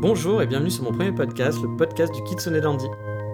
[0.00, 2.86] Bonjour et bienvenue sur mon premier podcast, le podcast du Kitsune Dandy.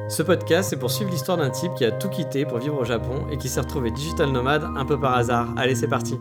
[0.08, 2.84] Ce podcast, c'est pour suivre l'histoire d'un type qui a tout quitté pour vivre au
[2.84, 5.54] Japon et qui s'est retrouvé digital nomade un peu par hasard.
[5.56, 6.18] Allez, c'est parti.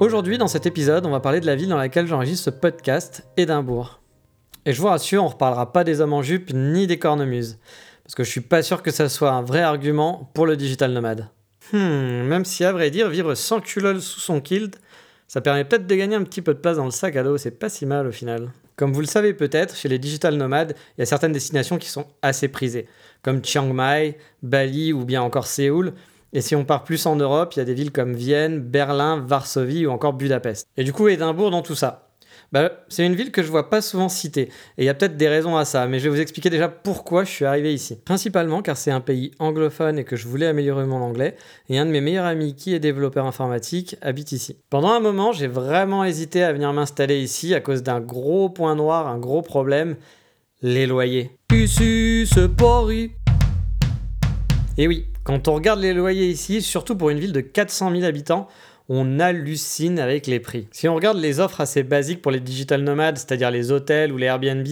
[0.00, 3.28] Aujourd'hui, dans cet épisode, on va parler de la ville dans laquelle j'enregistre ce podcast,
[3.36, 4.00] Édimbourg.
[4.64, 7.58] Et je vous rassure, on ne reparlera pas des hommes en jupe ni des cornemuses.
[8.12, 10.92] Parce que je suis pas sûr que ça soit un vrai argument pour le digital
[10.92, 11.30] nomade.
[11.72, 14.78] Hmm, même si à vrai dire, vivre sans culotte sous son kilt,
[15.28, 17.38] ça permet peut-être de gagner un petit peu de place dans le sac à dos,
[17.38, 18.50] c'est pas si mal au final.
[18.76, 21.88] Comme vous le savez peut-être, chez les digital nomades, il y a certaines destinations qui
[21.88, 22.86] sont assez prisées,
[23.22, 25.94] comme Chiang Mai, Bali ou bien encore Séoul.
[26.34, 29.24] Et si on part plus en Europe, il y a des villes comme Vienne, Berlin,
[29.26, 30.68] Varsovie ou encore Budapest.
[30.76, 32.11] Et du coup, Édimbourg dans tout ça.
[32.52, 35.16] Bah, c'est une ville que je vois pas souvent citée, et il y a peut-être
[35.16, 37.96] des raisons à ça, mais je vais vous expliquer déjà pourquoi je suis arrivé ici.
[38.04, 41.34] Principalement car c'est un pays anglophone et que je voulais améliorer mon anglais,
[41.70, 44.58] et un de mes meilleurs amis qui est développeur informatique habite ici.
[44.68, 48.74] Pendant un moment, j'ai vraiment hésité à venir m'installer ici à cause d'un gros point
[48.74, 49.96] noir, un gros problème,
[50.60, 51.30] les loyers.
[54.76, 58.04] Et oui, quand on regarde les loyers ici, surtout pour une ville de 400 000
[58.04, 58.48] habitants,
[58.88, 60.68] on hallucine avec les prix.
[60.72, 64.16] Si on regarde les offres assez basiques pour les digital nomades, c'est-à-dire les hôtels ou
[64.16, 64.66] les Airbnb,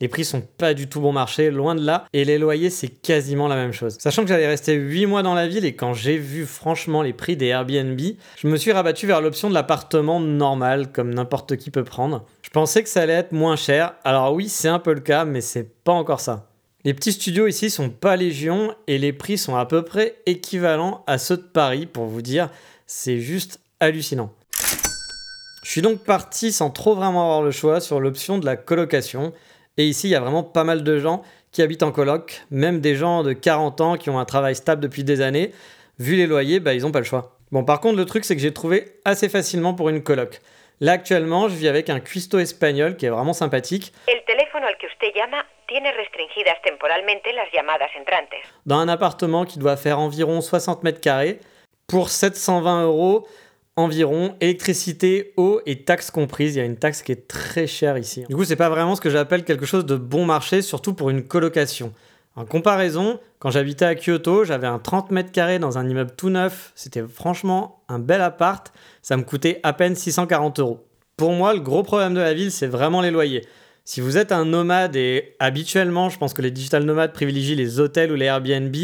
[0.00, 2.88] les prix sont pas du tout bon marché, loin de là, et les loyers c'est
[2.88, 3.96] quasiment la même chose.
[3.98, 7.12] Sachant que j'allais rester 8 mois dans la ville et quand j'ai vu franchement les
[7.12, 8.00] prix des Airbnb,
[8.36, 12.24] je me suis rabattu vers l'option de l'appartement normal, comme n'importe qui peut prendre.
[12.42, 15.24] Je pensais que ça allait être moins cher, alors oui c'est un peu le cas,
[15.24, 16.48] mais c'est pas encore ça.
[16.84, 21.02] Les petits studios ici sont pas légion et les prix sont à peu près équivalents
[21.08, 22.50] à ceux de Paris pour vous dire
[22.88, 24.32] c'est juste hallucinant.
[25.62, 29.34] Je suis donc parti sans trop vraiment avoir le choix sur l'option de la colocation.
[29.76, 31.22] Et ici, il y a vraiment pas mal de gens
[31.52, 34.80] qui habitent en coloc, même des gens de 40 ans qui ont un travail stable
[34.80, 35.52] depuis des années.
[35.98, 37.36] Vu les loyers, bah, ils n'ont pas le choix.
[37.52, 40.40] Bon, par contre, le truc, c'est que j'ai trouvé assez facilement pour une coloc.
[40.80, 43.92] Là, actuellement, je vis avec un cuistot espagnol qui est vraiment sympathique.
[48.64, 51.40] Dans un appartement qui doit faire environ 60 mètres carrés
[51.88, 53.26] pour 720 euros
[53.78, 56.56] environ, électricité, eau et taxes comprises.
[56.56, 58.24] Il y a une taxe qui est très chère ici.
[58.28, 61.10] Du coup, c'est pas vraiment ce que j'appelle quelque chose de bon marché, surtout pour
[61.10, 61.92] une colocation.
[62.34, 66.28] En comparaison, quand j'habitais à Kyoto, j'avais un 30 mètres carrés dans un immeuble tout
[66.28, 66.72] neuf.
[66.74, 68.72] C'était franchement un bel appart.
[69.00, 70.84] Ça me coûtait à peine 640 euros.
[71.16, 73.44] Pour moi, le gros problème de la ville, c'est vraiment les loyers.
[73.84, 77.80] Si vous êtes un nomade et habituellement, je pense que les digital nomades privilégient les
[77.80, 78.74] hôtels ou les Airbnb,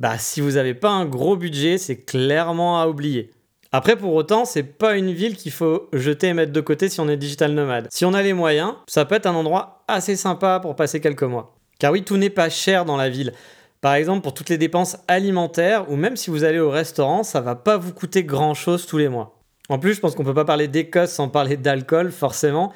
[0.00, 3.30] bah si vous n'avez pas un gros budget, c'est clairement à oublier.
[3.70, 7.00] Après, pour autant, c'est pas une ville qu'il faut jeter et mettre de côté si
[7.00, 7.86] on est digital nomade.
[7.90, 11.22] Si on a les moyens, ça peut être un endroit assez sympa pour passer quelques
[11.22, 11.54] mois.
[11.78, 13.34] Car oui, tout n'est pas cher dans la ville.
[13.82, 17.42] Par exemple, pour toutes les dépenses alimentaires, ou même si vous allez au restaurant, ça
[17.42, 19.38] va pas vous coûter grand chose tous les mois.
[19.68, 22.72] En plus, je pense qu'on peut pas parler d'Écosse sans parler d'alcool, forcément.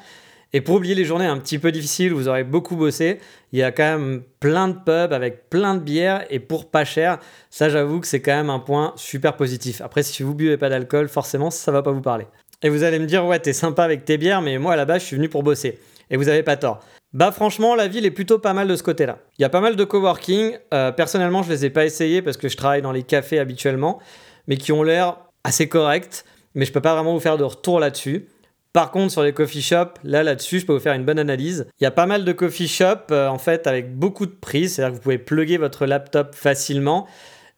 [0.55, 3.19] Et pour oublier les journées un petit peu difficiles où vous aurez beaucoup bossé,
[3.51, 6.85] il y a quand même plein de pubs avec plein de bières et pour pas
[6.85, 7.19] cher.
[7.49, 9.81] Ça, j'avoue que c'est quand même un point super positif.
[9.81, 12.25] Après, si vous buvez pas d'alcool, forcément, ça va pas vous parler.
[12.63, 14.85] Et vous allez me dire, ouais, t'es sympa avec tes bières, mais moi, à la
[14.85, 15.77] base, je suis venu pour bosser.
[16.09, 16.79] Et vous avez pas tort.
[17.11, 19.17] Bah franchement, la ville est plutôt pas mal de ce côté-là.
[19.37, 20.53] Il y a pas mal de coworking.
[20.73, 23.99] Euh, personnellement, je les ai pas essayés parce que je travaille dans les cafés habituellement,
[24.47, 26.23] mais qui ont l'air assez corrects.
[26.53, 28.29] Mais je peux pas vraiment vous faire de retour là-dessus.
[28.75, 31.65] Par contre, sur les coffee shops, là, là-dessus, je peux vous faire une bonne analyse.
[31.79, 34.73] Il y a pas mal de coffee shops, euh, en fait, avec beaucoup de prises.
[34.73, 37.07] C'est-à-dire que vous pouvez plugger votre laptop facilement.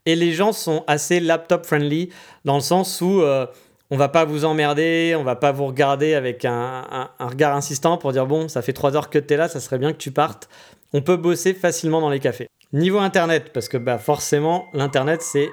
[0.06, 2.10] Et les gens sont assez laptop friendly,
[2.46, 3.48] dans le sens où euh,
[3.90, 8.12] on va pas vous emmerder, on va pas vous regarder avec un, regard insistant pour
[8.12, 10.12] dire bon, ça fait trois heures que tu es là, ça serait bien que tu
[10.12, 10.48] partes.
[10.94, 12.48] On peut bosser facilement dans les cafés.
[12.74, 15.50] Niveau internet, parce que bah, forcément, l'internet, c'est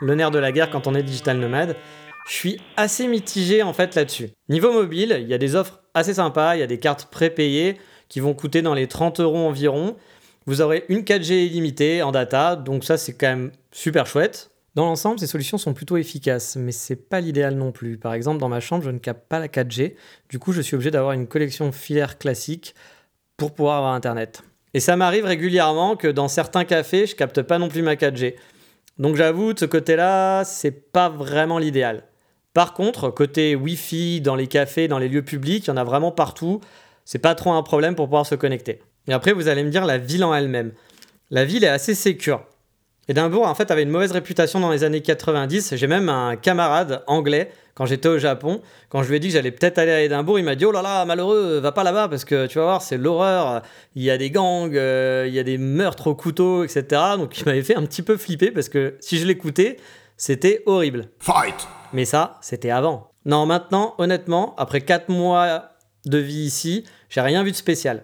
[0.00, 1.76] le nerf de la guerre quand on est digital nomade.
[2.26, 4.30] Je suis assez mitigé en fait là-dessus.
[4.48, 7.76] Niveau mobile, il y a des offres assez sympas, il y a des cartes prépayées
[8.08, 9.96] qui vont coûter dans les 30 euros environ.
[10.44, 14.50] Vous aurez une 4G illimitée en data, donc ça c'est quand même super chouette.
[14.74, 17.96] Dans l'ensemble, ces solutions sont plutôt efficaces, mais c'est pas l'idéal non plus.
[17.96, 19.94] Par exemple, dans ma chambre, je ne capte pas la 4G,
[20.28, 22.74] du coup, je suis obligé d'avoir une collection filaire classique
[23.36, 24.42] pour pouvoir avoir internet.
[24.74, 28.34] Et ça m'arrive régulièrement que dans certains cafés, je capte pas non plus ma 4G.
[28.98, 32.02] Donc j'avoue, de ce côté-là, c'est pas vraiment l'idéal.
[32.56, 35.84] Par contre, côté Wi-Fi dans les cafés, dans les lieux publics, il y en a
[35.84, 36.62] vraiment partout.
[37.04, 38.80] C'est pas trop un problème pour pouvoir se connecter.
[39.08, 40.72] Et après, vous allez me dire la ville en elle-même.
[41.30, 42.46] La ville est assez sécure.
[43.08, 45.76] Édimbourg, en fait, avait une mauvaise réputation dans les années 90.
[45.76, 48.62] J'ai même un camarade anglais quand j'étais au Japon.
[48.88, 50.72] Quand je lui ai dit que j'allais peut-être aller à Édimbourg, il m'a dit Oh
[50.72, 53.60] là là, malheureux, va pas là-bas parce que tu vas voir, c'est l'horreur.
[53.96, 56.84] Il y a des gangs, euh, il y a des meurtres au couteau, etc.
[57.18, 59.76] Donc il m'avait fait un petit peu flipper parce que si je l'écoutais,
[60.16, 61.10] c'était horrible.
[61.18, 63.10] Fight Mais ça, c'était avant.
[63.24, 65.72] Non, maintenant, honnêtement, après 4 mois
[66.06, 68.02] de vie ici, j'ai rien vu de spécial.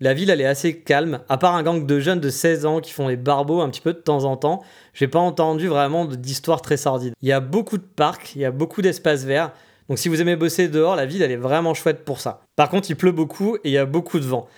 [0.00, 2.80] La ville, elle est assez calme, à part un gang de jeunes de 16 ans
[2.80, 4.62] qui font les barbeaux un petit peu de temps en temps.
[4.92, 7.14] J'ai pas entendu vraiment d'histoire très sordide.
[7.22, 9.52] Il y a beaucoup de parcs, il y a beaucoup d'espaces verts.
[9.88, 12.40] Donc si vous aimez bosser dehors, la ville, elle est vraiment chouette pour ça.
[12.56, 14.48] Par contre, il pleut beaucoup et il y a beaucoup de vent.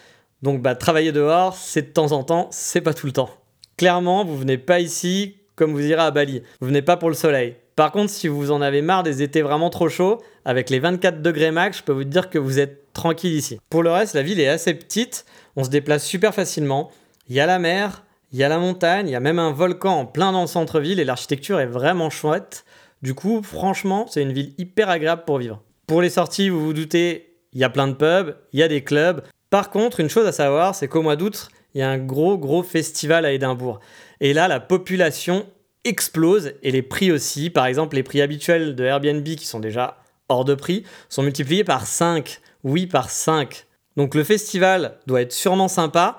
[0.42, 3.30] Donc bah, travailler dehors, c'est de temps en temps, c'est pas tout le temps.
[3.76, 6.42] Clairement, vous venez pas ici comme vous irez à Bali.
[6.60, 7.56] Vous venez pas pour le soleil.
[7.74, 11.20] Par contre, si vous en avez marre des étés vraiment trop chauds, avec les 24
[11.20, 13.58] degrés max, je peux vous dire que vous êtes tranquille ici.
[13.68, 15.26] Pour le reste, la ville est assez petite,
[15.56, 16.90] on se déplace super facilement.
[17.28, 19.52] Il y a la mer, il y a la montagne, il y a même un
[19.52, 22.64] volcan en plein dans le centre-ville et l'architecture est vraiment chouette.
[23.02, 25.62] Du coup, franchement, c'est une ville hyper agréable pour vivre.
[25.86, 28.68] Pour les sorties, vous vous doutez, il y a plein de pubs, il y a
[28.68, 29.22] des clubs.
[29.50, 32.38] Par contre, une chose à savoir, c'est qu'au mois d'août, il y a un gros
[32.38, 33.80] gros festival à Édimbourg.
[34.20, 35.44] Et là, la population
[35.84, 37.50] explose et les prix aussi.
[37.50, 39.98] Par exemple, les prix habituels de Airbnb qui sont déjà
[40.30, 42.40] hors de prix sont multipliés par 5.
[42.64, 43.66] Oui, par 5.
[43.98, 46.18] Donc le festival doit être sûrement sympa,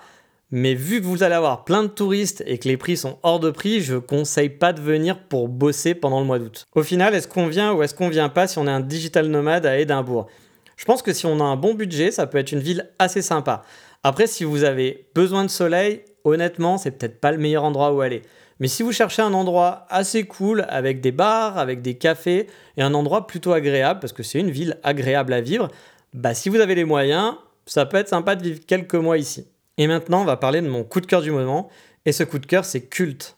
[0.51, 3.39] mais vu que vous allez avoir plein de touristes et que les prix sont hors
[3.39, 6.65] de prix, je conseille pas de venir pour bosser pendant le mois d'août.
[6.75, 9.25] Au final, est-ce qu'on vient ou est-ce qu'on vient pas si on est un digital
[9.25, 10.27] nomade à Édimbourg?
[10.75, 13.24] Je pense que si on a un bon budget, ça peut être une ville assez
[13.24, 13.63] sympa.
[14.03, 18.01] Après, si vous avez besoin de soleil, honnêtement, c'est peut-être pas le meilleur endroit où
[18.01, 18.21] aller.
[18.59, 22.81] Mais si vous cherchez un endroit assez cool, avec des bars, avec des cafés, et
[22.81, 25.69] un endroit plutôt agréable, parce que c'est une ville agréable à vivre,
[26.13, 27.35] bah si vous avez les moyens,
[27.65, 29.47] ça peut être sympa de vivre quelques mois ici.
[29.77, 31.69] Et maintenant, on va parler de mon coup de cœur du moment,
[32.05, 33.36] et ce coup de cœur, c'est culte.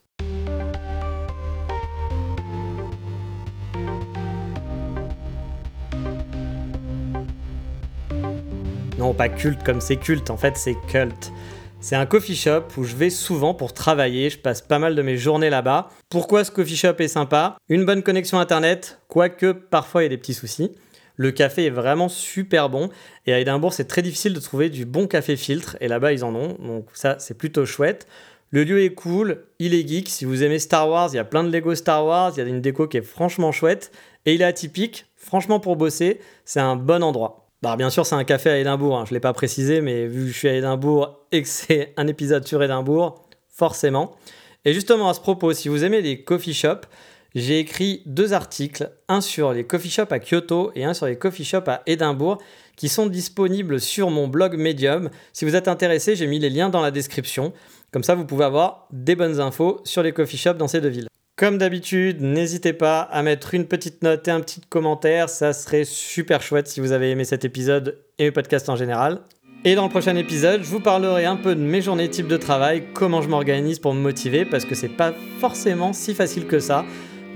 [8.99, 11.31] Non, pas culte comme c'est culte, en fait c'est culte.
[11.79, 15.01] C'est un coffee shop où je vais souvent pour travailler, je passe pas mal de
[15.01, 15.87] mes journées là-bas.
[16.09, 17.55] Pourquoi ce coffee shop est sympa?
[17.69, 20.73] Une bonne connexion internet, quoique parfois il y a des petits soucis.
[21.15, 22.89] Le café est vraiment super bon
[23.25, 26.25] et à Édimbourg c'est très difficile de trouver du bon café filtre et là-bas ils
[26.25, 28.05] en ont, donc ça c'est plutôt chouette.
[28.49, 31.23] Le lieu est cool, il est geek, si vous aimez Star Wars, il y a
[31.23, 33.93] plein de Lego Star Wars, il y a une déco qui est franchement chouette
[34.25, 37.48] et il est atypique, franchement pour bosser, c'est un bon endroit.
[37.61, 39.03] Bah, bien sûr, c'est un café à Édimbourg, hein.
[39.06, 41.94] je ne l'ai pas précisé, mais vu que je suis à Édimbourg et que c'est
[41.97, 44.15] un épisode sur Édimbourg, forcément.
[44.63, 46.88] Et justement, à ce propos, si vous aimez les coffee shops,
[47.35, 51.17] j'ai écrit deux articles, un sur les coffee shops à Kyoto et un sur les
[51.17, 52.39] coffee shops à Édimbourg,
[52.75, 55.09] qui sont disponibles sur mon blog Medium.
[55.33, 57.53] Si vous êtes intéressé, j'ai mis les liens dans la description.
[57.91, 60.89] Comme ça, vous pouvez avoir des bonnes infos sur les coffee shops dans ces deux
[60.89, 61.09] villes.
[61.39, 65.86] Comme d'habitude, n'hésitez pas à mettre une petite note et un petit commentaire, ça serait
[65.86, 69.21] super chouette si vous avez aimé cet épisode et le podcast en général.
[69.63, 72.36] Et dans le prochain épisode, je vous parlerai un peu de mes journées type de
[72.36, 76.59] travail, comment je m'organise pour me motiver, parce que c'est pas forcément si facile que
[76.59, 76.83] ça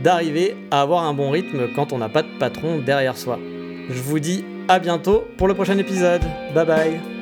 [0.03, 3.39] d'arriver à avoir un bon rythme quand on n'a pas de patron derrière soi.
[3.87, 6.23] Je vous dis à bientôt pour le prochain épisode.
[6.53, 7.12] Bye bye